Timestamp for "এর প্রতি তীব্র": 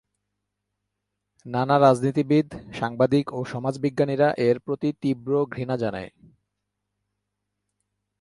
4.37-5.31